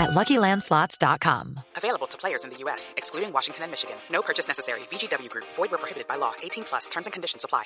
at 0.00 0.10
LuckyLandSlots.com. 0.10 1.60
Available 1.76 2.08
to 2.08 2.18
players 2.18 2.44
in 2.44 2.50
the 2.50 2.56
U.S., 2.64 2.94
excluding 2.96 3.32
Washington 3.32 3.64
and 3.64 3.70
Michigan. 3.70 3.96
No 4.10 4.22
purchase 4.22 4.48
necessary. 4.48 4.80
VGW 4.90 5.28
Group. 5.28 5.44
Void 5.56 5.70
where 5.70 5.78
prohibited 5.78 6.08
by 6.08 6.16
law. 6.16 6.32
18 6.42 6.64
plus. 6.64 6.88
Terms 6.88 7.06
and 7.06 7.12
conditions 7.12 7.44
apply. 7.44 7.64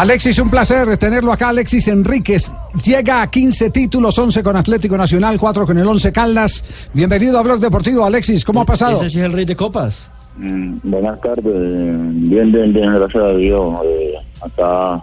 Alexis, 0.00 0.38
un 0.38 0.48
placer 0.48 0.96
tenerlo 0.96 1.32
acá. 1.32 1.48
Alexis 1.48 1.88
Enríquez 1.88 2.52
llega 2.84 3.20
a 3.20 3.28
15 3.28 3.70
títulos, 3.70 4.16
11 4.16 4.42
con 4.44 4.56
Atlético 4.56 4.96
Nacional, 4.96 5.38
4 5.40 5.66
con 5.66 5.76
el 5.76 5.86
11 5.86 6.12
Caldas. 6.12 6.64
Bienvenido 6.92 7.36
a 7.38 7.42
Blog 7.42 7.58
Deportivo, 7.58 8.04
Alexis. 8.04 8.44
¿Cómo 8.44 8.60
ha 8.60 8.64
pasado? 8.64 8.96
Ese 8.96 9.08
sí 9.08 9.18
es 9.18 9.24
el 9.24 9.32
rey 9.32 9.44
de 9.44 9.56
copas. 9.56 10.08
Mm, 10.36 10.78
buenas 10.84 11.20
tardes, 11.20 11.44
bien, 11.44 12.52
bien, 12.52 12.72
bien, 12.72 12.94
gracias 12.94 13.24
a 13.24 13.32
Dios. 13.32 13.74
Eh, 13.84 14.14
acá, 14.40 15.02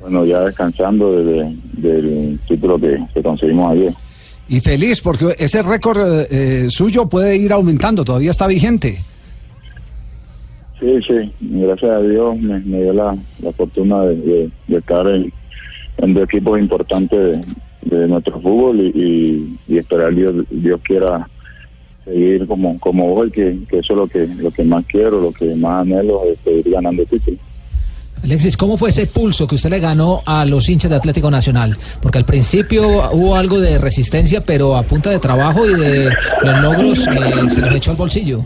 bueno, 0.00 0.24
ya 0.24 0.40
descansando 0.40 1.12
desde, 1.12 1.54
del 1.74 2.40
título 2.48 2.80
que, 2.80 2.98
que 3.14 3.22
conseguimos 3.22 3.70
ayer. 3.70 3.94
Y 4.48 4.60
feliz 4.60 5.00
porque 5.00 5.34
ese 5.38 5.62
récord 5.62 5.98
eh, 6.30 6.66
suyo 6.68 7.08
puede 7.08 7.36
ir 7.36 7.52
aumentando, 7.52 8.04
todavía 8.04 8.30
está 8.30 8.46
vigente. 8.46 8.98
Sí, 10.80 11.00
sí, 11.06 11.32
gracias 11.40 11.90
a 11.90 12.00
Dios 12.02 12.38
me, 12.38 12.60
dio 12.60 12.92
la, 12.92 13.16
la 13.40 13.52
fortuna 13.52 14.02
de, 14.02 14.50
de- 14.66 14.76
estar 14.76 15.06
en, 15.06 15.32
en 15.98 16.14
dos 16.14 16.24
equipos 16.24 16.58
importantes 16.58 17.40
de, 17.82 17.96
de 17.96 18.08
nuestro 18.08 18.38
fútbol 18.40 18.80
y, 18.80 18.92
y, 18.94 19.58
y 19.74 19.78
esperar 19.78 20.14
Dios, 20.14 20.44
Dios 20.50 20.80
quiera 20.82 21.26
seguir 22.04 22.46
como 22.46 22.78
como 22.80 23.14
hoy, 23.14 23.30
que, 23.30 23.60
que 23.66 23.78
eso 23.78 23.94
es 23.94 23.98
lo 23.98 24.06
que 24.06 24.26
lo 24.26 24.50
que 24.50 24.62
más 24.64 24.84
quiero, 24.86 25.20
lo 25.22 25.32
que 25.32 25.54
más 25.54 25.82
anhelo 25.86 26.20
es 26.30 26.38
seguir 26.40 26.70
ganando 26.70 27.02
títulos. 27.06 27.40
Alexis, 28.24 28.56
¿cómo 28.56 28.78
fue 28.78 28.88
ese 28.88 29.06
pulso 29.06 29.46
que 29.46 29.56
usted 29.56 29.68
le 29.68 29.80
ganó 29.80 30.22
a 30.24 30.46
los 30.46 30.70
hinchas 30.70 30.90
de 30.90 30.96
Atlético 30.96 31.30
Nacional? 31.30 31.76
Porque 32.00 32.16
al 32.16 32.24
principio 32.24 33.10
hubo 33.12 33.36
algo 33.36 33.60
de 33.60 33.76
resistencia, 33.76 34.40
pero 34.40 34.76
a 34.76 34.82
punta 34.82 35.10
de 35.10 35.18
trabajo 35.18 35.68
y 35.68 35.74
de 35.78 36.10
los 36.42 36.60
logros 36.62 37.06
eh, 37.06 37.48
se 37.48 37.60
los 37.60 37.74
echó 37.74 37.90
al 37.90 37.98
bolsillo. 37.98 38.42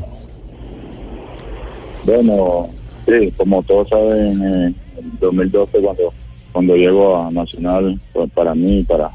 Bueno, 2.04 2.70
sí, 3.06 3.32
como 3.36 3.62
todos 3.62 3.88
saben, 3.88 4.42
eh, 4.42 4.74
en 4.98 5.18
2012 5.20 5.78
cuando 5.78 6.12
cuando 6.50 6.74
llego 6.74 7.22
a 7.22 7.30
Nacional, 7.30 8.00
pues 8.12 8.28
para 8.32 8.56
mí, 8.56 8.82
para 8.82 9.10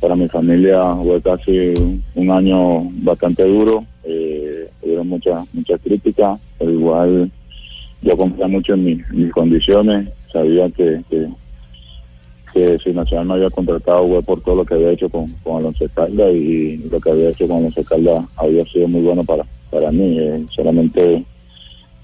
para 0.00 0.16
mi 0.16 0.26
familia 0.26 0.96
fue 0.96 1.22
casi 1.22 1.74
un 2.16 2.30
año 2.32 2.82
bastante 3.04 3.44
duro, 3.44 3.84
eh, 4.02 4.68
hubieron 4.82 5.08
muchas 5.08 5.46
muchas 5.54 5.80
críticas, 5.80 6.40
igual 6.58 7.30
yo 8.00 8.16
confiaba 8.16 8.48
mucho 8.48 8.74
en, 8.74 8.84
mi- 8.84 8.92
en 8.92 9.04
mis 9.24 9.32
condiciones, 9.32 10.08
sabía 10.32 10.70
que, 10.70 11.02
que, 11.08 11.28
que 12.52 12.78
si 12.78 12.92
Nacional 12.92 13.26
me 13.26 13.34
había 13.34 13.50
contratado 13.50 14.06
fue 14.08 14.22
por 14.22 14.40
todo 14.42 14.56
lo 14.56 14.64
que 14.64 14.74
había 14.74 14.90
hecho 14.92 15.08
con, 15.10 15.32
con 15.42 15.56
Alonso 15.56 15.86
Calda 15.94 16.30
y 16.30 16.76
lo 16.78 17.00
que 17.00 17.10
había 17.10 17.30
hecho 17.30 17.46
con 17.48 17.58
Alonso 17.58 17.84
Calda 17.84 18.28
había 18.36 18.64
sido 18.66 18.88
muy 18.88 19.02
bueno 19.02 19.24
para, 19.24 19.46
para 19.70 19.90
mí, 19.92 20.18
eh, 20.18 20.46
solamente 20.50 21.24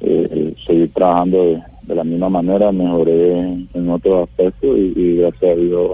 eh, 0.00 0.54
seguir 0.66 0.92
trabajando 0.92 1.42
de, 1.44 1.62
de 1.82 1.94
la 1.94 2.04
misma 2.04 2.28
manera, 2.28 2.72
mejoré 2.72 3.38
en 3.72 3.90
otros 3.90 4.28
aspectos 4.28 4.76
y, 4.78 4.92
y 4.96 5.16
gracias 5.18 5.52
a 5.52 5.60
Dios 5.60 5.90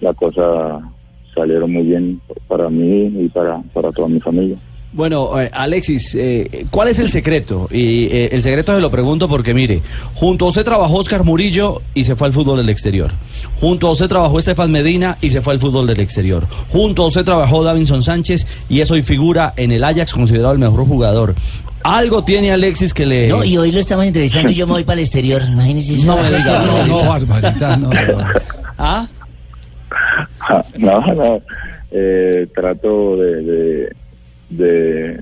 las 0.00 0.16
cosas 0.16 0.82
salieron 1.34 1.72
muy 1.72 1.84
bien 1.84 2.20
para 2.48 2.68
mí 2.68 3.12
y 3.24 3.28
para, 3.28 3.62
para 3.72 3.92
toda 3.92 4.08
mi 4.08 4.20
familia. 4.20 4.58
Bueno, 4.92 5.38
eh, 5.40 5.50
Alexis, 5.52 6.14
eh, 6.14 6.66
¿cuál 6.70 6.88
es 6.88 6.98
el 6.98 7.10
secreto? 7.10 7.68
Y 7.70 8.06
eh, 8.06 8.28
el 8.32 8.42
secreto 8.42 8.74
se 8.74 8.80
lo 8.80 8.90
pregunto 8.90 9.28
porque, 9.28 9.52
mire, 9.52 9.82
junto 10.14 10.46
a 10.46 10.48
usted 10.48 10.64
trabajó 10.64 10.96
Oscar 10.96 11.22
Murillo 11.22 11.82
y 11.92 12.04
se 12.04 12.16
fue 12.16 12.28
al 12.28 12.32
fútbol 12.32 12.58
del 12.58 12.70
exterior. 12.70 13.12
Junto 13.60 13.88
a 13.88 13.90
usted 13.90 14.08
trabajó 14.08 14.38
Estefan 14.38 14.70
Medina 14.70 15.18
y 15.20 15.30
se 15.30 15.42
fue 15.42 15.52
al 15.54 15.60
fútbol 15.60 15.86
del 15.86 16.00
exterior. 16.00 16.46
Junto 16.70 17.02
a 17.02 17.06
usted 17.06 17.24
trabajó 17.24 17.62
Davinson 17.62 18.02
Sánchez 18.02 18.46
y 18.68 18.80
es 18.80 18.90
hoy 18.90 19.02
figura 19.02 19.52
en 19.56 19.72
el 19.72 19.84
Ajax 19.84 20.14
considerado 20.14 20.52
el 20.52 20.58
mejor 20.58 20.86
jugador. 20.86 21.34
Algo 21.82 22.24
tiene 22.24 22.50
Alexis 22.50 22.94
que 22.94 23.06
le... 23.06 23.28
No, 23.28 23.44
y 23.44 23.56
hoy 23.56 23.70
lo 23.72 23.80
estamos 23.80 24.06
entrevistando 24.06 24.50
y 24.50 24.54
yo 24.54 24.66
me 24.66 24.72
voy 24.72 24.84
para 24.84 24.94
el 24.94 25.00
exterior. 25.00 25.42
Imagínese 25.46 25.94
eso. 25.94 26.06
No 26.06 26.16
me 26.16 26.24
diga, 26.24 26.64
No, 26.86 26.86
no, 26.86 27.08
Barbarita, 27.08 27.76
no, 27.76 27.90
no. 27.90 28.24
¿Ah? 28.78 29.06
no, 30.78 31.00
no, 31.14 31.42
eh, 31.90 32.46
trato 32.54 33.16
de, 33.16 33.42
de, 33.42 33.96
de, 34.48 35.20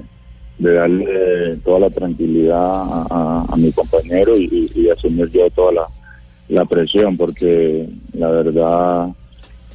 darle 0.59 1.57
toda 1.65 1.81
la 1.81 1.91
tranquilidad 1.91 2.73
a, 3.11 3.55
mi 3.57 3.73
compañero 3.73 4.37
y, 4.37 4.89
asumir 4.91 5.31
yo 5.31 5.51
toda 5.51 5.73
la, 5.73 5.87
la 6.49 6.65
presión, 6.65 7.17
porque 7.17 7.89
la 8.13 8.31
verdad 8.31 9.09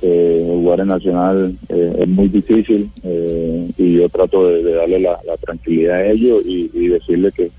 eh, 0.01 0.43
jugar 0.47 0.79
en 0.79 0.87
Nacional 0.87 1.55
eh, 1.67 1.95
es 1.99 2.07
muy 2.07 2.29
difícil 2.29 2.89
eh, 3.03 3.69
y 3.77 3.95
yo 3.95 4.09
trato 4.09 4.47
de, 4.47 4.73
darle 4.73 4.99
la, 5.01 5.19
tranquilidad 5.41 5.97
a 5.97 6.05
ellos 6.05 6.41
y, 6.45 6.71
y 6.73 6.87
decirle 6.87 7.31
que, 7.31 7.51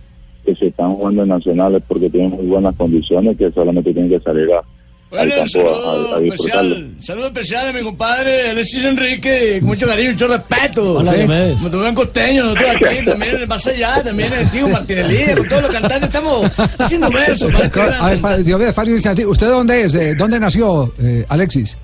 que 0.45 0.55
si 0.55 0.67
están 0.67 0.95
jugando 0.95 1.23
en 1.23 1.29
Nacional 1.29 1.75
es 1.75 1.83
porque 1.87 2.09
tienen 2.09 2.31
muy 2.31 2.47
buenas 2.47 2.75
condiciones, 2.77 3.37
que 3.37 3.51
solamente 3.53 3.93
tienen 3.93 4.11
que 4.11 4.21
salir 4.21 4.51
a, 4.53 4.63
Bueno, 5.11 5.45
saludo 5.47 6.13
a, 6.15 6.17
a 6.17 6.21
disfrutarlo. 6.21 6.75
especial, 6.77 6.95
saludo 7.03 7.27
especial 7.27 7.69
a 7.69 7.73
mi 7.73 7.83
compadre 7.83 8.51
Alexis 8.51 8.85
Enrique, 8.85 9.57
con 9.59 9.69
mucho 9.71 9.87
cariño, 9.87 10.13
mucho 10.13 10.29
respeto. 10.29 10.95
Hola, 10.99 11.13
Sí. 11.15 11.55
Como 11.55 11.71
tuve 11.71 11.89
en 11.89 11.95
costeño, 11.97 12.45
nosotros 12.45 12.71
aquí, 12.77 13.05
también 13.05 13.35
en 13.35 13.41
el 13.43 13.49
más 13.49 13.67
allá, 13.67 14.03
también 14.05 14.33
en 14.33 14.39
el 14.39 14.45
antiguo 14.47 14.69
Martinelli, 14.69 15.35
con 15.37 15.49
todos 15.49 15.63
los 15.63 15.71
cantantes 15.73 16.03
estamos 16.05 16.51
haciendo 16.79 17.11
versos. 17.11 17.53
A 18.01 18.15
ver. 18.15 18.45
Dios 18.45 18.61
mío, 18.61 18.73
Fabio 18.73 18.95
¿usted 18.95 19.47
dónde 19.49 19.83
es? 19.83 19.95
Eh, 19.97 20.15
¿Dónde 20.15 20.39
nació, 20.39 20.93
eh, 21.03 21.25
Alexis? 21.29 21.77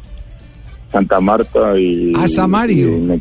Santa 0.92 1.20
Marta 1.20 1.76
y, 1.76 2.12
Ah, 2.16 2.28
Samario. 2.28 2.96
y, 2.96 3.00
me- 3.00 3.20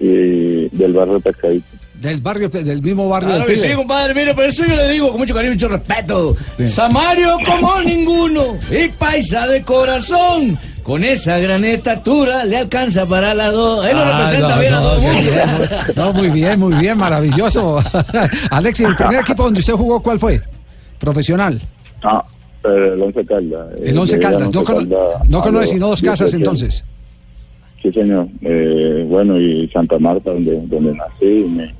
y 0.00 0.68
del 0.76 0.92
barrio 0.94 1.20
Pescadito. 1.20 1.76
Del 2.02 2.20
barrio, 2.20 2.48
del 2.48 2.82
mismo 2.82 3.08
barrio 3.08 3.28
Claro 3.28 3.44
del 3.46 3.60
que 3.60 3.68
sí, 3.68 3.74
compadre, 3.74 4.12
mire, 4.12 4.34
por 4.34 4.44
eso 4.44 4.64
yo 4.66 4.74
le 4.74 4.88
digo 4.90 5.08
con 5.10 5.18
mucho 5.20 5.32
cariño, 5.34 5.52
mucho 5.54 5.68
respeto. 5.68 6.36
Samario 6.66 7.36
como 7.46 7.80
ninguno, 7.84 8.56
y 8.70 8.88
paisa 8.88 9.46
de 9.46 9.62
corazón. 9.62 10.58
Con 10.82 11.04
esa 11.04 11.38
gran 11.38 11.64
estatura 11.64 12.44
le 12.44 12.56
alcanza 12.56 13.06
para 13.06 13.32
las 13.34 13.52
dos. 13.52 13.86
Él 13.86 13.96
lo 13.96 14.02
Ah, 14.02 14.18
representa 14.18 14.56
no, 14.56 14.60
bien 14.60 14.74
a 14.74 14.76
no, 14.76 14.82
todo 14.82 14.96
el 14.96 15.02
mundo. 15.02 15.20
bien. 15.30 15.94
No, 15.94 16.12
muy 16.12 16.28
bien, 16.30 16.58
muy 16.60 16.74
bien, 16.74 16.98
maravilloso. 16.98 17.78
Alexis, 18.50 18.86
¿el 18.88 18.96
primer 18.96 19.20
equipo 19.20 19.44
donde 19.44 19.60
usted 19.60 19.74
jugó 19.74 20.02
cuál 20.02 20.18
fue? 20.18 20.40
Profesional. 20.98 21.62
Ah, 22.02 22.24
eh, 22.64 22.90
el 22.94 23.00
Once 23.00 23.24
Caldas. 23.24 23.60
eh, 23.76 23.82
El 23.86 23.98
Once 23.98 24.16
al 24.16 24.20
Caldas. 24.22 24.50
No, 24.52 24.64
Caldas 24.64 24.88
no 25.28 25.38
a 25.38 25.42
conoce 25.42 25.66
sino 25.74 25.86
dos 25.86 26.02
casas 26.02 26.32
18 26.32 26.36
años. 26.50 26.62
entonces. 26.62 26.84
Sí, 27.80 27.92
señor. 27.92 28.26
Eh, 28.42 29.06
bueno, 29.08 29.38
y 29.40 29.68
Santa 29.68 29.98
Marta, 30.00 30.32
donde, 30.32 30.60
donde 30.66 30.94
nací 30.94 31.26
y 31.26 31.44
me, 31.48 31.72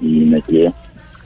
y 0.00 0.06
me 0.20 0.40
crié. 0.42 0.72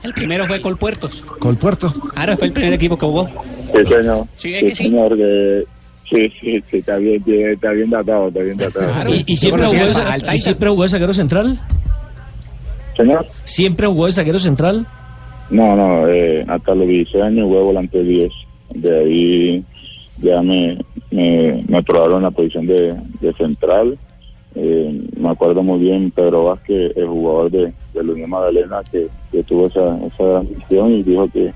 El 0.03 0.13
primero 0.13 0.45
fue 0.47 0.59
Colpuertos. 0.61 1.21
Colpuerto. 1.39 1.91
Claro, 2.13 2.35
fue 2.37 2.47
el 2.47 2.53
primer 2.53 2.73
equipo 2.73 2.97
que 2.97 3.05
jugó. 3.05 3.29
Sí, 3.73 3.85
señor. 3.87 4.25
Sí, 4.35 4.53
es 4.55 4.63
que 4.63 4.75
sí. 4.75 4.83
señor. 4.85 5.15
que- 5.15 5.63
sí, 6.09 6.29
sí, 6.41 6.63
sí, 6.69 6.77
está 6.77 6.97
bien, 6.97 7.23
está 7.25 7.71
bien 7.71 7.89
datado, 7.89 8.27
está 8.29 8.39
bien 8.41 8.57
datado. 8.57 9.09
¿Y, 9.13 9.23
y 9.27 9.37
siempre, 9.37 9.63
jugó 9.65 9.77
de, 9.77 10.35
y 10.35 10.37
siempre 10.39 10.69
jugó 10.69 10.83
de 10.83 10.89
zaguero 10.89 11.13
central? 11.13 11.59
Señor. 12.97 13.25
¿Siempre 13.45 13.87
jugó 13.87 14.05
de 14.07 14.11
zaguero 14.11 14.39
central? 14.39 14.85
No, 15.49 15.75
no, 15.75 16.07
eh, 16.07 16.43
hasta 16.47 16.73
los 16.75 16.87
16 16.87 17.23
años 17.23 17.47
juego 17.47 17.65
volante 17.65 18.03
10. 18.03 18.31
De 18.73 18.99
ahí 18.99 19.63
ya 20.21 20.41
me, 20.41 20.77
me, 21.11 21.63
me 21.67 21.83
probaron 21.83 22.23
la 22.23 22.31
posición 22.31 22.67
de, 22.67 22.95
de 23.19 23.33
central. 23.33 23.97
Eh, 24.55 25.01
me 25.17 25.29
acuerdo 25.29 25.63
muy 25.63 25.79
bien 25.79 26.11
Pedro 26.11 26.45
Vázquez, 26.45 26.91
el 26.95 27.07
jugador 27.07 27.51
de, 27.51 27.73
de 27.93 28.03
la 28.03 28.11
Unión 28.11 28.29
Magdalena, 28.29 28.81
que, 28.91 29.07
que 29.31 29.43
tuvo 29.43 29.67
esa, 29.67 29.97
esa 30.05 30.23
gran 30.23 30.47
misión 30.49 30.91
y 30.91 31.03
dijo 31.03 31.27
que, 31.29 31.53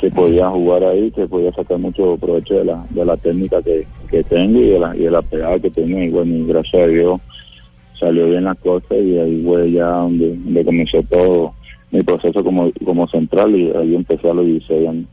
que 0.00 0.10
podía 0.10 0.48
jugar 0.50 0.84
ahí, 0.84 1.10
que 1.10 1.26
podía 1.26 1.52
sacar 1.52 1.78
mucho 1.78 2.16
provecho 2.16 2.54
de 2.54 2.64
la, 2.64 2.84
de 2.90 3.04
la 3.04 3.16
técnica 3.16 3.62
que, 3.62 3.86
que 4.10 4.22
tengo 4.24 4.60
y 4.60 4.68
de 4.70 4.78
la, 4.78 4.96
y 4.96 5.00
de 5.00 5.10
la 5.10 5.22
pegada 5.22 5.58
que 5.58 5.70
tengo. 5.70 5.98
Y 5.98 6.10
bueno, 6.10 6.34
y 6.34 6.46
gracias 6.46 6.82
a 6.82 6.86
Dios 6.86 7.20
salió 7.98 8.28
bien 8.28 8.44
las 8.44 8.58
cosas 8.58 8.98
y 8.98 9.18
ahí 9.18 9.42
fue 9.44 9.70
ya 9.70 9.86
donde, 9.86 10.36
donde 10.36 10.64
comenzó 10.64 11.02
todo 11.04 11.54
mi 11.90 12.02
proceso 12.02 12.42
como, 12.42 12.70
como 12.84 13.06
central 13.08 13.54
y 13.54 13.70
ahí 13.70 13.94
empecé 13.94 14.28
a 14.28 14.34
los 14.34 14.44
16 14.44 14.88
años. 14.88 15.06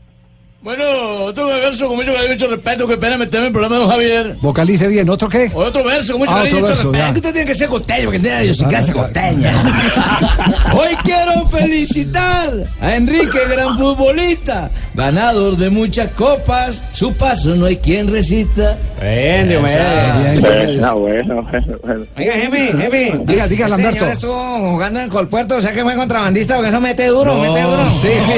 Bueno, 0.62 0.84
otro 1.24 1.46
verso 1.48 1.88
con 1.88 1.96
mucho 1.96 2.12
cariño 2.12 2.30
y 2.30 2.34
mucho 2.34 2.46
respeto. 2.46 2.86
Qué 2.86 2.96
pena 2.96 3.16
meterme 3.16 3.46
en 3.46 3.46
el 3.48 3.52
programa 3.52 3.74
de 3.76 3.82
don 3.82 3.90
Javier. 3.90 4.36
Vocalice 4.40 4.86
bien, 4.86 5.10
¿otro 5.10 5.28
qué? 5.28 5.50
Otro 5.52 5.82
verso 5.82 6.12
con 6.12 6.20
mucho 6.20 6.30
Ah, 6.32 6.36
cariño 6.42 6.60
mucho 6.60 6.68
verso, 6.68 6.82
respeto. 6.92 7.04
ya. 7.04 7.12
Que 7.12 7.18
usted 7.18 7.32
tiene 7.32 7.46
que 7.48 7.54
ser 7.56 7.68
costeño, 7.68 8.04
porque 8.04 8.18
tiene 8.20 8.44
idiosincrasia 8.44 8.92
Claro, 8.92 9.08
costeña. 9.08 9.52
Hoy 10.74 10.94
quiero 11.02 11.48
felicitar 11.48 12.50
a 12.80 12.94
Enrique, 12.94 13.38
gran 13.50 13.76
futbolista, 13.76 14.70
ganador 14.94 15.56
de 15.56 15.68
muchas 15.68 16.12
copas. 16.12 16.80
Su 16.92 17.12
paso 17.14 17.56
no 17.56 17.66
hay 17.66 17.78
quien 17.78 18.12
resista. 18.12 18.78
Bien, 19.00 19.48
Dios 19.48 19.62
mío. 19.64 19.72
Bueno, 20.42 20.94
bueno, 21.00 21.42
bueno, 21.42 21.78
bueno. 21.82 22.04
Oiga, 22.16 22.32
jefe, 22.34 22.72
jefe. 22.78 23.20
Diga, 23.24 23.48
diga, 23.48 23.66
este 23.66 23.78
Lamberto. 23.78 23.98
señor 23.98 24.08
estuvo 24.12 24.70
jugando 24.70 25.00
en 25.00 25.08
Colpuerto, 25.08 25.56
o 25.56 25.60
sea 25.60 25.72
que 25.72 25.82
fue 25.82 25.96
contrabandista 25.96 26.54
porque 26.54 26.68
eso 26.68 26.80
mete 26.80 27.06
duro, 27.08 27.36
mete 27.40 27.62
duro. 27.62 27.90
Sí, 28.00 28.10
sí. 28.26 28.32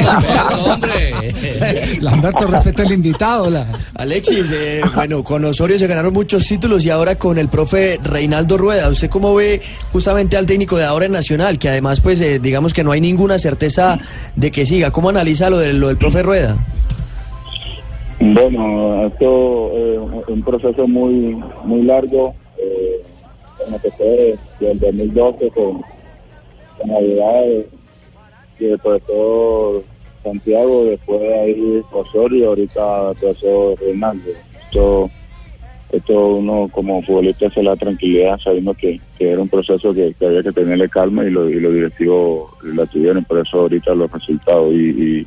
Lamberto, 2.15 2.47
respeta 2.47 2.83
el 2.85 2.93
invitado. 2.93 3.51
La... 3.51 3.67
Alexis, 3.97 4.51
eh, 4.53 4.81
bueno, 4.95 5.23
con 5.25 5.45
Osorio 5.45 5.79
se 5.79 5.87
ganaron 5.87 6.13
muchos 6.13 6.47
títulos 6.47 6.85
y 6.87 6.91
ahora 6.91 7.17
con 7.17 7.39
el 7.39 7.49
profe 7.49 7.99
Reinaldo 8.03 8.57
Rueda. 8.57 8.89
¿Usted 8.89 9.09
cómo 9.11 9.35
ve 9.35 9.61
justamente 9.93 10.37
al 10.37 10.47
técnico 10.47 10.77
de 10.77 10.85
ahora 10.85 11.07
en 11.07 11.13
Nacional? 11.13 11.59
Que 11.59 11.69
además, 11.69 12.01
pues, 12.01 12.21
eh, 12.21 12.39
digamos 12.39 12.73
que 12.73 12.85
no 12.85 12.93
hay 12.93 13.01
ninguna 13.01 13.39
certeza 13.39 13.99
de 14.37 14.51
que 14.51 14.65
siga. 14.65 14.91
¿Cómo 14.91 15.09
analiza 15.09 15.51
lo, 15.51 15.59
del- 15.59 15.79
lo 15.81 15.89
del 15.89 15.97
profe 15.99 16.23
Rueda? 16.23 16.57
Bueno, 18.21 19.07
esto 19.07 19.71
es 19.77 20.29
un 20.29 20.43
proceso 20.45 20.87
muy 20.87 21.37
muy 21.65 21.83
largo. 21.83 22.35
Eh, 22.59 23.03
empecé 23.69 24.39
desde 24.61 24.71
el 24.73 24.79
2012 24.81 25.51
con, 25.51 25.83
con 26.79 26.89
Navidad 26.91 27.43
y 28.61 28.65
el 28.67 28.79
profesor 28.79 29.83
Santiago, 30.25 30.87
después 30.87 31.21
de 31.21 31.35
ahí 31.35 31.83
Osorio, 31.93 32.49
ahorita 32.49 33.13
profesor 33.21 33.79
Reinaldo. 33.79 34.31
Esto, 34.65 35.11
esto 35.93 36.29
uno 36.37 36.69
como 36.73 37.03
futbolista 37.03 37.51
se 37.51 37.63
la 37.63 37.77
tranquilidad 37.77 38.39
sabiendo 38.39 38.75
que, 38.75 39.01
que 39.17 39.31
era 39.31 39.43
un 39.43 39.49
proceso 39.49 39.95
que, 39.95 40.15
que 40.19 40.27
había 40.27 40.43
que 40.43 40.53
tenerle 40.53 40.89
calma 40.89 41.25
y 41.25 41.31
lo, 41.31 41.49
y 41.49 41.61
los 41.61 41.73
directivos 41.73 42.51
la 42.63 42.87
tuvieron, 42.87 43.25
por 43.25 43.39
eso 43.39 43.61
ahorita 43.61 43.95
los 43.95 44.11
resultados. 44.11 44.75
Y, 44.75 45.21
y 45.21 45.27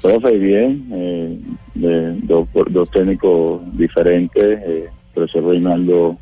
profe, 0.00 0.38
bien, 0.38 0.88
eh, 0.92 1.38
de, 1.74 2.12
dos, 2.22 2.48
dos 2.70 2.90
técnicos 2.90 3.60
diferentes, 3.76 4.60
eh, 4.64 4.88
profesor 5.12 5.44
Reinaldo 5.44 6.16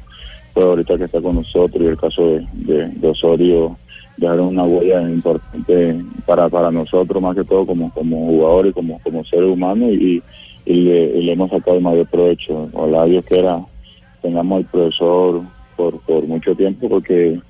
pues 0.55 0.67
ahorita 0.67 0.99
que 0.99 1.05
está 1.05 1.21
con 1.21 1.37
nosotros 1.37 1.81
y 1.81 1.87
el 1.87 1.97
caso 1.97 2.27
de, 2.27 2.47
de, 2.53 2.89
de 2.89 3.09
Osorio 3.09 3.79
dejaron 4.19 4.49
una 4.49 4.65
huella 4.65 5.01
importante 5.03 6.05
para, 6.27 6.49
para 6.49 6.71
nosotros 6.71 7.23
más 7.23 7.35
que 7.37 7.45
todo 7.45 7.65
como, 7.65 7.91
como 7.93 8.27
jugadores, 8.27 8.75
como, 8.75 9.01
como 9.01 9.25
seres 9.25 9.49
humanos 9.49 9.91
y, 9.93 10.23
y, 10.67 10.75
le, 10.75 11.19
y 11.19 11.23
le 11.23 11.33
hemos 11.33 11.51
sacado 11.51 11.77
el 11.77 11.83
mayor 11.83 12.07
provecho. 12.09 12.69
Ojalá 12.73 13.05
Dios 13.07 13.25
quiera 13.25 13.61
tengamos 14.21 14.59
al 14.59 14.65
profesor 14.67 15.43
por, 15.77 16.01
por 16.01 16.27
mucho 16.27 16.55
tiempo 16.55 16.89
porque 16.89 17.41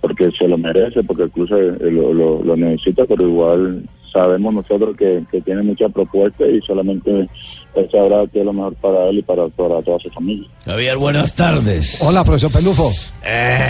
porque 0.00 0.30
se 0.30 0.46
lo 0.46 0.56
merece, 0.56 1.02
porque 1.02 1.24
el 1.24 1.94
lo, 1.94 2.42
lo 2.44 2.56
necesita, 2.56 3.04
pero 3.04 3.26
igual 3.26 3.82
sabemos 4.12 4.54
nosotros 4.54 4.96
que, 4.96 5.22
que 5.30 5.40
tiene 5.40 5.62
muchas 5.62 5.92
propuestas 5.92 6.48
y 6.48 6.60
solamente 6.66 7.10
él 7.10 7.88
sabrá 7.90 8.24
qué 8.32 8.40
es 8.40 8.44
lo 8.44 8.52
mejor 8.52 8.74
para 8.76 9.08
él 9.08 9.18
y 9.18 9.22
para, 9.22 9.48
para 9.48 9.82
toda 9.82 9.98
su 10.00 10.10
familia. 10.10 10.48
Javier, 10.64 10.96
buenas 10.96 11.34
tardes. 11.34 12.00
Hola, 12.02 12.24
profesor 12.24 12.50
Pelufo. 12.50 12.92
Eh, 13.24 13.68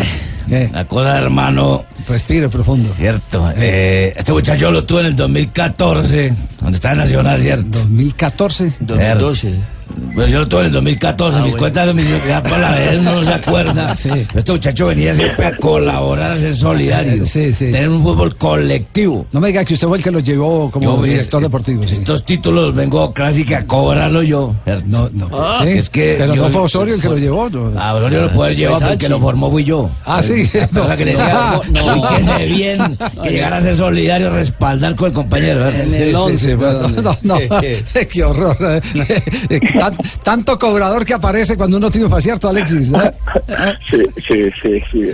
¿Qué? 0.49 0.71
la 0.73 0.87
cosa, 0.87 1.19
hermano, 1.19 1.85
Respire 2.07 2.49
profundo. 2.49 2.89
cierto. 2.95 3.53
Eh, 3.57 4.13
este 4.17 4.33
muchacho 4.33 4.71
lo 4.71 4.85
tuve 4.85 5.01
en 5.01 5.07
el 5.07 5.17
2014, 5.17 6.35
donde 6.61 6.77
estaba 6.77 6.93
en 6.95 6.99
Nacional, 7.01 7.41
¿cierto? 7.41 7.79
2014. 7.79 8.73
2012. 8.81 9.78
Bueno, 10.19 10.33
yo 10.33 10.39
lo 10.41 10.49
tuve 10.49 10.61
en 10.63 10.67
el 10.67 10.73
2014, 10.73 11.41
mis 11.43 11.55
cuentas 11.55 11.95
de 11.95 12.03
ya 12.27 12.43
por 12.43 12.59
la 12.59 12.73
vez 12.73 12.99
uno 12.99 13.13
no 13.15 13.25
se 13.25 13.33
acuerda. 13.35 13.95
Sí. 13.99 14.11
Este 14.35 14.53
muchacho 14.53 14.87
venía 14.87 15.15
siempre 15.15 15.47
a 15.47 15.57
colaborar, 15.57 16.33
a 16.33 16.39
ser 16.39 16.53
solidario. 16.53 17.25
Sí, 17.27 17.55
sí. 17.55 17.67
Tener 17.71 17.89
un 17.89 18.03
fútbol 18.03 18.37
colectivo. 18.37 19.27
No 19.33 19.41
me 19.41 19.49
diga 19.49 19.65
que 19.65 19.75
usted 19.75 19.87
fue 19.89 19.99
el 19.99 20.05
que 20.05 20.11
lo 20.11 20.19
llevó 20.21 20.71
como 20.71 20.97
Yo, 20.97 21.03
director 21.03 21.41
es- 21.41 21.47
deportivo. 21.49 21.83
sí. 21.85 21.93
Estos 21.95 22.25
títulos 22.25 22.75
vengo 22.75 23.13
casi 23.13 23.45
que 23.45 23.55
a 23.57 23.65
cobrarlo 23.65 24.23
yo. 24.23 24.55
No, 24.87 25.09
no. 25.13 25.29
Ah, 25.33 25.61
sí, 25.63 25.69
es 25.71 25.89
que 25.91 26.17
pero 26.19 26.35
yo- 26.35 26.43
no 26.45 26.49
fue 26.49 26.63
Osorio 26.63 26.95
el 26.95 27.01
que 27.01 27.09
lo 27.09 27.19
llevó. 27.19 27.49
no. 27.51 27.81
A 27.81 27.95
Osorio 27.95 28.23
lo 28.23 28.33
puede 28.33 28.57
llevar 28.57 28.79
porque 28.79 28.93
el 28.93 28.99
que 28.99 29.09
lo 29.09 29.21
formó 29.21 29.51
fui 29.51 29.65
yo. 29.65 29.89
Ah, 30.05 30.21
sí. 30.23 30.45
Persona 30.53 30.97
que 30.97 31.05
le 31.05 31.11
decía, 31.13 31.61
No. 31.71 31.95
"Uy, 31.95 32.03
que 32.17 32.23
se 32.25 32.47
bien, 32.47 32.99
que 33.23 33.31
llegara 33.31 33.57
a 33.59 33.61
ser 33.61 33.77
solidario, 33.77 34.31
respaldar 34.31 34.97
con 34.97 35.09
el 35.09 35.13
compañero. 35.13 35.61
¿verdad? 35.61 35.85
Sí, 35.85 35.93
sí, 35.93 36.39
sí, 36.39 36.55
pero 36.59 36.89
no, 36.89 37.03
no, 37.03 37.19
no. 37.23 37.39
qué 37.61 38.25
horror. 38.25 38.57
eh. 38.61 39.61
Tan- 39.79 39.97
tanto 40.23 40.59
cobrador 40.59 41.05
que 41.05 41.15
aparece 41.15 41.57
cuando 41.57 41.77
uno 41.77 41.91
triunfa, 41.91 42.21
¿cierto, 42.21 42.49
Alexis? 42.49 42.93
¿Eh? 42.93 43.13
Sí, 43.91 44.03
sí, 44.27 44.51
sí, 44.63 44.83
sí, 44.93 45.13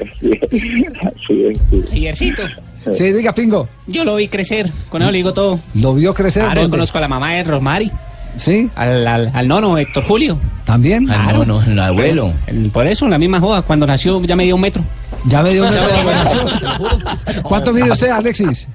sí, 1.26 1.44
es, 1.46 1.58
sí. 1.70 1.82
Javiercito, 1.90 2.42
Sí, 2.92 3.12
diga, 3.12 3.32
Pingo. 3.32 3.68
yo 3.86 4.04
lo 4.04 4.16
vi 4.16 4.28
crecer, 4.28 4.70
con 4.90 5.00
eso 5.02 5.10
le 5.10 5.16
digo 5.18 5.32
todo. 5.32 5.58
¿Lo 5.74 5.94
vio 5.94 6.12
crecer? 6.12 6.44
Claro, 6.44 6.68
conozco 6.68 6.98
a 6.98 7.00
la 7.00 7.08
mamá 7.08 7.32
de 7.32 7.44
Rosmary, 7.44 7.90
¿Sí? 8.36 8.68
al, 8.74 9.06
al, 9.06 9.30
al 9.32 9.48
nono, 9.48 9.78
Héctor 9.78 10.04
Julio. 10.04 10.38
¿También? 10.66 11.08
Ah, 11.10 11.32
no, 11.32 11.44
no, 11.46 11.62
el 11.62 11.78
abuelo. 11.78 12.32
El- 12.46 12.70
por 12.70 12.86
eso, 12.86 13.08
la 13.08 13.16
misma 13.18 13.40
joda, 13.40 13.62
cuando 13.62 13.86
nació 13.86 14.20
ya 14.22 14.36
me 14.36 14.44
dio 14.44 14.54
un 14.56 14.60
metro. 14.60 14.82
Ya 15.26 15.42
me 15.42 15.50
dio 15.50 15.64
un 15.64 15.70
metro 15.70 15.88
un 15.88 16.02
gobernación. 16.04 16.46
¿Cuánto 17.42 17.72
mide 17.72 17.90
usted, 17.90 18.10
Alexis? 18.10 18.68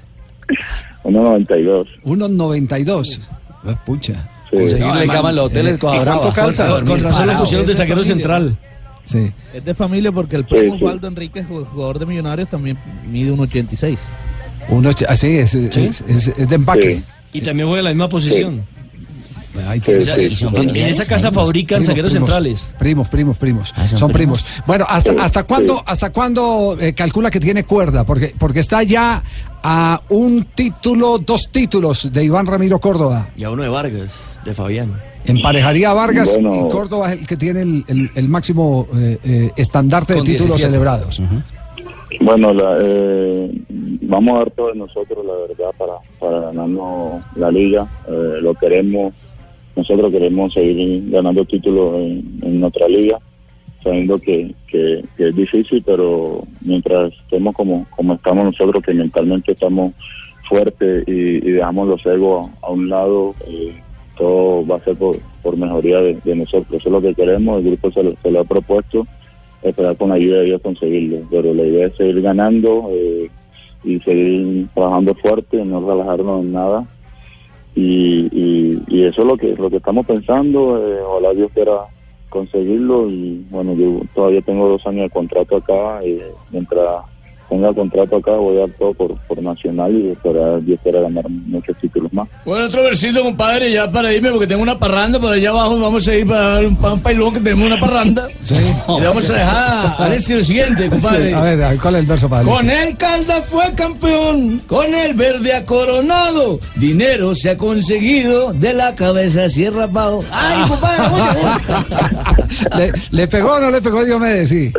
1.92. 1.04 1.86
1.92. 2.04 3.18
Eh, 3.66 3.76
Pucha. 3.86 4.28
Conseguirle 4.50 5.06
No, 5.06 5.12
cama 5.12 5.30
en 5.30 5.36
los 5.36 5.46
hoteles 5.46 5.78
con 5.78 5.96
¿Cuánto 6.04 6.32
calza? 6.32 6.66
Con, 6.68 6.86
con 6.86 7.00
razón 7.02 7.26
lo 7.28 7.38
pusieron 7.38 7.66
de 7.66 7.74
zaguero 7.74 8.02
central. 8.04 8.56
Sí. 9.04 9.32
Es 9.54 9.64
de 9.64 9.74
familia 9.74 10.12
porque 10.12 10.36
el 10.36 10.44
primo 10.44 10.76
sí. 10.76 10.84
Osvaldo 10.84 11.08
Enríquez, 11.08 11.46
jugador 11.46 11.98
de 11.98 12.06
Millonarios, 12.06 12.48
también 12.48 12.78
mide 13.10 13.30
un 13.32 13.40
86. 13.40 13.98
Uno, 14.68 14.90
así 15.08 15.26
es, 15.38 15.54
es, 15.54 16.02
es- 16.06 16.28
es 16.36 16.48
de 16.48 16.54
empaque. 16.54 16.96
Sí. 16.96 17.04
Y 17.32 17.40
también 17.40 17.66
juega 17.68 17.80
en 17.80 17.84
la 17.84 17.90
misma 17.90 18.08
posición. 18.08 18.60
Sí. 18.60 18.76
En, 20.54 20.70
en 20.70 20.76
esa 20.76 21.04
casa 21.06 21.32
fabrican 21.32 21.82
primos, 21.84 22.12
centrales. 22.12 22.74
Primos, 22.78 23.08
primos, 23.08 23.36
primos. 23.36 23.74
Ah, 23.76 23.88
son, 23.88 23.98
son 23.98 24.12
primos. 24.12 24.46
Bueno, 24.64 24.86
¿hasta, 24.88 25.12
hasta 25.22 25.42
cuándo, 25.42 25.82
hasta 25.86 26.10
cuándo 26.10 26.76
eh, 26.80 26.92
calcula 26.94 27.30
que 27.32 27.40
tiene 27.40 27.64
cuerda? 27.64 28.04
Porque, 28.04 28.32
porque 28.38 28.60
está 28.60 28.82
ya 28.84 29.22
a 29.62 30.00
un 30.10 30.44
título, 30.54 31.18
dos 31.18 31.50
títulos 31.52 32.10
de 32.12 32.24
Iván 32.24 32.46
Ramiro 32.46 32.78
Córdoba. 32.78 33.28
Y 33.36 33.44
a 33.44 33.50
uno 33.50 33.62
de 33.62 33.68
Vargas, 33.68 34.38
de 34.44 34.54
Fabián. 34.54 34.92
Emparejaría 35.24 35.90
a 35.90 35.94
Vargas 35.94 36.38
Bueno. 36.40 36.66
y 36.66 36.70
Córdoba 36.70 37.12
es 37.12 37.20
el 37.20 37.26
que 37.26 37.36
tiene 37.36 37.60
el, 37.62 37.84
el- 37.88 38.10
el 38.14 38.28
máximo 38.28 38.86
eh, 38.96 39.18
eh, 39.22 39.50
estandarte 39.56 40.14
de 40.14 40.20
títulos 40.22 40.56
17. 40.56 40.68
celebrados. 40.72 41.22
Bueno, 42.20 42.52
la, 42.52 42.76
eh, 42.80 43.50
vamos 44.02 44.34
a 44.34 44.38
dar 44.38 44.50
todo 44.50 44.68
de 44.68 44.74
nosotros, 44.76 45.24
la 45.24 45.32
verdad, 45.46 45.70
para, 45.78 45.92
para 46.18 46.40
ganarnos 46.46 47.22
la 47.36 47.50
liga. 47.50 47.86
Eh, 48.08 48.38
lo 48.40 48.54
queremos, 48.54 49.14
nosotros 49.76 50.10
queremos 50.10 50.52
seguir 50.52 51.10
ganando 51.10 51.44
títulos 51.44 51.94
en, 51.96 52.40
en 52.42 52.60
nuestra 52.60 52.88
liga, 52.88 53.18
sabiendo 53.82 54.18
que, 54.18 54.54
que, 54.66 55.04
es 55.18 55.34
difícil, 55.34 55.82
pero 55.84 56.42
mientras 56.60 57.12
estemos 57.12 57.54
como, 57.54 57.86
como 57.96 58.14
estamos 58.14 58.44
nosotros, 58.44 58.82
que 58.84 58.94
mentalmente 58.94 59.52
estamos 59.52 59.92
fuertes 60.48 61.04
y, 61.06 61.12
y 61.12 61.50
dejamos 61.52 61.88
los 61.88 62.04
egos 62.06 62.50
a 62.62 62.70
un 62.70 62.88
lado, 62.88 63.34
eh, 63.46 63.74
todo 64.16 64.66
va 64.66 64.76
a 64.76 64.84
ser 64.84 64.96
por, 64.96 65.18
por 65.42 65.56
mejoría 65.56 66.00
de, 66.00 66.18
de 66.24 66.36
nosotros. 66.36 66.80
Eso 66.80 66.88
es 66.88 66.92
lo 66.92 67.00
que 67.00 67.14
queremos, 67.14 67.58
el 67.58 67.64
grupo 67.64 67.90
se 67.92 68.02
lo, 68.02 68.14
se 68.22 68.30
lo 68.30 68.40
ha 68.40 68.44
propuesto 68.44 69.06
esperar 69.62 69.96
con 69.96 70.08
la 70.08 70.16
ayuda 70.16 70.38
de 70.38 70.44
Dios 70.44 70.62
conseguirlo. 70.62 71.26
Pero 71.30 71.54
la 71.54 71.62
idea 71.62 71.86
es 71.86 71.96
seguir 71.96 72.20
ganando 72.22 72.88
eh, 72.90 73.30
y 73.84 73.98
seguir 74.00 74.68
trabajando 74.74 75.14
fuerte, 75.14 75.64
no 75.64 75.86
relajarnos 75.88 76.42
en 76.42 76.52
nada. 76.52 76.86
Y, 77.74 78.28
y, 78.32 78.82
y 78.88 79.04
eso 79.04 79.22
es 79.22 79.28
lo 79.28 79.36
que 79.36 79.54
lo 79.56 79.70
que 79.70 79.76
estamos 79.76 80.06
pensando. 80.06 80.76
Eh, 80.86 81.00
ojalá 81.02 81.32
Dios 81.34 81.50
quiera 81.54 81.84
conseguirlo. 82.30 83.08
Y 83.10 83.44
bueno, 83.50 83.74
yo 83.74 84.00
todavía 84.14 84.40
tengo 84.40 84.68
dos 84.68 84.86
años 84.86 85.02
de 85.02 85.10
contrato 85.10 85.56
acá. 85.56 86.04
Y 86.04 86.18
mientras 86.50 87.04
tenga 87.50 87.72
contrato 87.74 88.16
acá, 88.16 88.30
voy 88.32 88.56
a 88.56 88.60
dar 88.60 88.70
todo 88.78 88.94
por, 88.94 89.16
por 89.26 89.42
Nacional 89.42 89.92
y 89.94 90.10
esperar 90.12 90.62
Dios 90.62 90.78
quiera 90.82 91.00
ganar 91.00 91.28
muchos 91.28 91.76
títulos 91.78 92.10
más. 92.12 92.28
Bueno, 92.44 92.64
otro 92.66 92.82
versito, 92.84 93.22
compadre, 93.22 93.72
ya 93.72 93.90
para 93.90 94.12
irme, 94.14 94.30
porque 94.30 94.46
tengo 94.46 94.62
una 94.62 94.78
parranda 94.78 95.18
por 95.20 95.32
allá 95.32 95.50
abajo. 95.50 95.78
Vamos 95.78 96.06
a 96.08 96.14
ir 96.14 96.26
para 96.26 96.60
un, 96.60 96.76
para 96.76 96.94
un 96.94 97.00
pailón 97.00 97.34
que 97.34 97.40
tenemos 97.40 97.66
una 97.66 97.80
parranda. 97.80 98.28
Sí. 98.42 98.54
Y 98.54 99.00
le 99.00 99.06
vamos 99.08 99.28
a 99.28 99.32
dejar 99.34 99.86
a 99.86 100.04
Alexis 100.04 100.36
lo 100.36 100.44
siguiente, 100.44 100.84
Sí, 100.84 100.88
compadre. 100.90 101.34
A 101.34 101.42
ver, 101.42 101.78
¿cuál 101.80 101.94
es 101.96 102.00
el 102.00 102.06
verso 102.06 102.28
para 102.28 102.44
Con 102.44 102.70
el 102.70 102.96
Caldas 102.96 103.44
fue 103.46 103.64
campeón, 103.74 104.60
con 104.66 104.94
el 104.94 105.14
verde 105.14 105.52
ha 105.54 105.66
coronado, 105.66 106.60
dinero 106.76 107.34
se 107.34 107.50
ha 107.50 107.56
conseguido, 107.56 108.52
de 108.52 108.72
la 108.72 108.94
cabeza 108.94 109.48
cierra 109.48 109.88
pavo. 109.88 110.24
¡Ay, 110.32 110.68
compadre! 110.68 111.08
mucho- 111.08 112.76
¿Le, 112.76 112.92
¿Le 113.10 113.28
pegó 113.28 113.54
o 113.54 113.60
no 113.60 113.70
le 113.70 113.80
pegó 113.82 114.04
Diomedes? 114.04 114.48
Sí. 114.48 114.72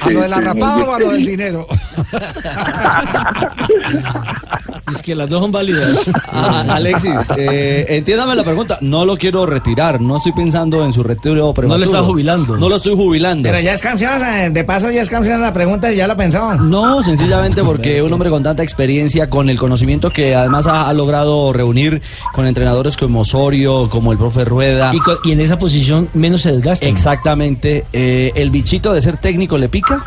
¿A 0.00 0.10
lo 0.10 0.22
de 0.22 0.28
la 0.28 0.40
rapada 0.40 0.84
o 0.84 0.94
a 0.94 1.00
lo 1.00 1.12
del 1.12 1.26
dinero? 1.26 1.66
Es 4.90 5.02
que 5.02 5.14
las 5.14 5.28
dos 5.28 5.40
son 5.40 5.52
válidas. 5.52 6.00
Ah, 6.32 6.64
Alexis, 6.68 7.28
eh, 7.36 7.86
entiéndame 7.88 8.34
la 8.36 8.44
pregunta. 8.44 8.78
No 8.80 9.04
lo 9.04 9.16
quiero 9.16 9.46
retirar. 9.46 10.00
No 10.00 10.16
estoy 10.18 10.32
pensando 10.32 10.84
en 10.84 10.92
su 10.92 11.02
retiro 11.02 11.52
prematuro. 11.52 11.68
No 11.68 11.78
lo 11.78 11.84
está 11.84 12.02
jubilando. 12.02 12.56
No 12.56 12.68
lo 12.68 12.76
estoy 12.76 12.94
jubilando. 12.94 13.48
Pero 13.48 13.60
ya 13.60 13.72
es 13.72 13.82
canción, 13.82 14.12
eh, 14.24 14.50
de 14.50 14.64
paso 14.64 14.90
ya 14.90 15.02
es 15.02 15.10
canción 15.10 15.40
la 15.40 15.52
pregunta 15.52 15.92
y 15.92 15.96
ya 15.96 16.06
la 16.06 16.16
pensó. 16.16 16.54
No, 16.54 17.02
sencillamente 17.02 17.62
porque 17.64 18.00
un 18.00 18.12
hombre 18.12 18.30
con 18.30 18.42
tanta 18.42 18.62
experiencia, 18.62 19.28
con 19.28 19.50
el 19.50 19.58
conocimiento 19.58 20.10
que 20.10 20.34
además 20.36 20.66
ha, 20.68 20.88
ha 20.88 20.92
logrado 20.92 21.52
reunir 21.52 22.00
con 22.32 22.46
entrenadores 22.46 22.96
como 22.96 23.20
Osorio, 23.20 23.88
como 23.90 24.12
el 24.12 24.18
profe 24.18 24.44
Rueda. 24.44 24.92
Y, 24.94 25.28
y 25.28 25.32
en 25.32 25.40
esa 25.40 25.58
posición 25.58 26.08
menos 26.14 26.42
se 26.42 26.52
desgasta. 26.52 26.86
Exactamente. 26.86 27.84
Eh, 27.92 28.32
¿El 28.36 28.50
bichito 28.50 28.92
de 28.92 29.02
ser 29.02 29.18
técnico 29.18 29.58
le 29.58 29.68
pica? 29.68 30.04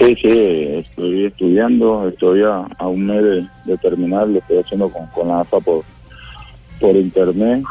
Sí, 0.00 0.16
sí, 0.16 0.30
estoy 0.78 1.26
estudiando, 1.26 2.08
estoy 2.08 2.40
a, 2.42 2.66
a 2.78 2.88
un 2.88 3.04
mes 3.04 3.22
de, 3.22 3.46
de 3.66 3.76
terminar, 3.76 4.26
lo 4.28 4.38
estoy 4.38 4.56
haciendo 4.56 4.88
con, 4.88 5.06
con 5.08 5.28
la 5.28 5.40
AFA 5.40 5.60
por, 5.60 5.82
por 6.80 6.96
internet. 6.96 7.62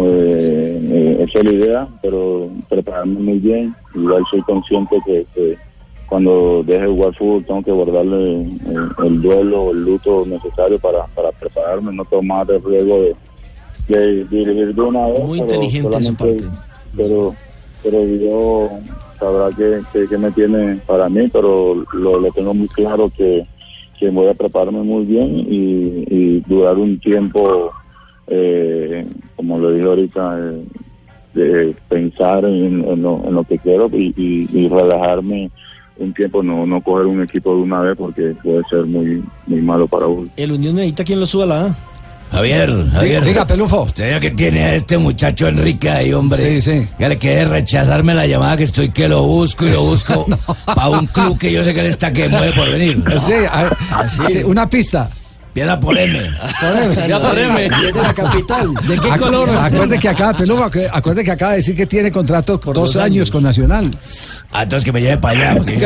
Eh, 0.00 0.80
eh, 0.82 1.26
esa 1.28 1.40
es 1.40 1.44
la 1.44 1.52
idea, 1.52 1.88
pero 2.00 2.48
prepararme 2.70 3.20
muy 3.20 3.38
bien. 3.38 3.74
Igual 3.94 4.24
soy 4.30 4.40
consciente 4.42 4.96
que, 5.04 5.26
que 5.34 5.58
cuando 6.08 6.62
deje 6.64 6.80
de 6.80 6.88
jugar 6.88 7.14
fútbol 7.16 7.44
tengo 7.44 7.62
que 7.62 7.72
guardarle 7.72 8.42
eh, 8.42 8.48
el 9.04 9.20
duelo, 9.20 9.70
el 9.72 9.84
luto 9.84 10.24
necesario 10.26 10.78
para, 10.78 11.04
para 11.08 11.32
prepararme, 11.32 11.92
no 11.92 12.06
tomar 12.06 12.50
el 12.50 12.64
riesgo 12.64 13.02
de, 13.02 13.16
de 13.88 14.24
dirigir 14.24 14.74
de 14.74 14.80
una 14.80 15.06
vez. 15.08 15.22
Muy 15.22 15.38
inteligente 15.38 15.98
parte. 16.16 16.44
Pero, 16.96 17.34
pero 17.82 18.06
yo 18.06 18.70
sabrá 19.18 19.50
que, 19.56 20.06
que 20.06 20.18
me 20.18 20.30
tiene 20.30 20.76
para 20.86 21.08
mí, 21.08 21.28
pero 21.32 21.84
lo, 21.92 22.32
tengo 22.32 22.54
muy 22.54 22.68
claro 22.68 23.10
que, 23.16 23.46
voy 24.12 24.28
a 24.28 24.34
prepararme 24.34 24.82
muy 24.82 25.06
bien 25.06 25.46
y, 25.48 26.40
durar 26.40 26.76
un 26.76 26.98
tiempo, 26.98 27.72
eh, 28.26 29.06
como 29.34 29.56
lo 29.56 29.70
dije 29.70 29.86
ahorita, 29.86 30.38
eh, 30.40 30.64
de 31.32 31.76
pensar 31.88 32.44
en, 32.44 32.84
en 32.84 33.02
lo, 33.02 33.22
en 33.24 33.34
lo 33.34 33.44
que 33.44 33.58
quiero 33.58 33.88
y, 33.92 34.68
relajarme 34.68 35.50
un 35.96 36.12
tiempo, 36.12 36.42
no, 36.42 36.66
no 36.66 36.82
coger 36.82 37.06
un 37.06 37.22
equipo 37.22 37.54
de 37.54 37.62
una 37.62 37.80
vez 37.80 37.96
porque 37.96 38.34
puede 38.42 38.62
ser 38.68 38.84
muy, 38.84 39.22
muy 39.46 39.62
malo 39.62 39.86
para 39.86 40.06
uno. 40.06 40.28
El 40.36 40.52
Unión 40.52 40.74
necesita 40.74 41.04
quien 41.04 41.20
lo 41.20 41.26
suba 41.26 41.46
la 41.46 41.66
A. 41.66 41.76
Javier, 42.32 42.74
Javier. 42.92 43.24
diga, 43.24 43.46
Pelufo. 43.46 43.82
Usted 43.82 44.10
ya 44.10 44.18
que 44.20 44.32
tiene 44.32 44.64
a 44.64 44.74
este 44.74 44.98
muchacho 44.98 45.46
Enrique 45.46 45.88
ahí, 45.90 46.12
hombre. 46.12 46.38
Sí, 46.38 46.60
sí. 46.62 46.88
Ya 46.98 47.08
le 47.08 47.16
quiere 47.16 47.44
rechazarme 47.44 48.12
la 48.12 48.26
llamada 48.26 48.56
que 48.56 48.64
estoy 48.64 48.90
que 48.90 49.08
lo 49.08 49.22
busco 49.22 49.64
y 49.66 49.70
lo 49.70 49.82
busco 49.82 50.26
para 50.66 50.88
un 50.88 51.06
club 51.06 51.38
que 51.38 51.52
yo 51.52 51.62
sé 51.62 51.72
que 51.72 51.80
él 51.80 51.86
está 51.86 52.12
que 52.12 52.28
mueve 52.28 52.52
por 52.52 52.68
venir. 52.70 53.02
Sí, 53.24 53.34
a- 53.48 54.08
sí, 54.28 54.42
una 54.44 54.68
pista. 54.68 55.08
Viene 55.54 55.76
por 55.76 55.96
M. 55.96 56.18
Ya 57.08 57.20
por 57.20 57.38
M. 57.38 57.68
Viene 57.68 57.92
de 57.92 58.02
la 58.02 58.12
capital. 58.12 58.74
¿De 58.88 58.98
qué 58.98 59.08
Acu- 59.08 59.18
color? 59.20 59.48
Acuerde 59.56 59.98
que 60.00 60.08
acaba, 60.08 60.32
Pelufo, 60.36 60.64
acu- 60.64 60.90
acuerde 60.92 61.22
que 61.22 61.30
acaba 61.30 61.52
de 61.52 61.58
decir 61.58 61.76
que 61.76 61.86
tiene 61.86 62.10
contrato 62.10 62.58
dos, 62.58 62.74
dos 62.74 62.96
años. 62.96 63.04
años. 63.04 63.30
con 63.30 63.44
Nacional. 63.44 63.96
Ah, 64.50 64.64
entonces 64.64 64.84
que 64.84 64.90
me 64.90 65.00
lleve 65.00 65.18
para 65.18 65.52
allá. 65.52 65.56
porque- 65.56 65.78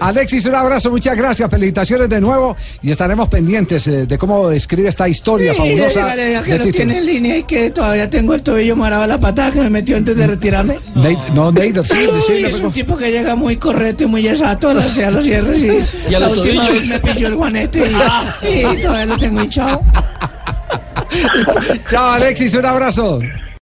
Alexis, 0.00 0.44
un 0.46 0.54
abrazo, 0.54 0.90
muchas 0.90 1.16
gracias, 1.16 1.48
felicitaciones 1.50 2.08
de 2.08 2.20
nuevo 2.20 2.56
y 2.82 2.90
estaremos 2.90 3.28
pendientes 3.28 3.86
eh, 3.86 4.06
de 4.06 4.18
cómo 4.18 4.50
escribe 4.50 4.88
esta 4.88 5.08
historia 5.08 5.54
fabulosa. 5.54 6.00
dígale, 6.00 6.32
ya 6.32 6.42
que 6.42 6.58
de 6.58 6.72
tiene 6.72 6.98
en 6.98 7.06
línea 7.06 7.36
y 7.38 7.42
que 7.44 7.70
todavía 7.70 8.08
tengo 8.10 8.34
el 8.34 8.42
tobillo 8.42 8.76
morado 8.76 9.04
a 9.04 9.06
la 9.06 9.20
patada 9.20 9.52
que 9.52 9.60
me 9.60 9.70
metió 9.70 9.96
antes 9.96 10.16
de 10.16 10.26
retirarme. 10.26 10.78
No, 11.34 11.50
Neider, 11.50 11.84
sí, 11.86 11.94
sí, 12.26 12.32
Uy, 12.34 12.42
le 12.42 12.48
es 12.48 12.60
un 12.60 12.72
tipo 12.72 12.96
que 12.96 13.10
llega 13.10 13.34
muy 13.34 13.56
correcto 13.56 14.04
y 14.04 14.06
muy 14.06 14.26
exacto 14.26 14.68
a, 14.70 14.74
las- 14.74 14.96
a 14.98 15.10
los 15.10 15.24
cierres 15.24 15.62
y, 15.62 15.68
Y 16.10 16.14
a 16.14 16.20
la 16.20 16.28
los 16.28 16.38
última 16.38 16.66
tobillos. 16.66 16.88
vez 16.88 17.04
me 17.04 17.12
pilló 17.12 17.26
el 17.28 17.34
guanete 17.34 17.82
y, 18.42 18.48
y 18.48 18.82
todavía 18.82 19.06
lo 19.06 19.18
tengo 19.18 19.42
hinchado. 19.42 19.82
Chao, 21.90 22.10
Alexis, 22.12 22.54
un 22.54 22.66
abrazo. 22.66 23.20